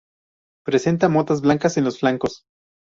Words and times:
Presenta 0.65 1.07
motas 1.09 1.41
blancas 1.41 1.77
en 1.77 1.83
los 1.83 1.99
flancos. 1.99 2.45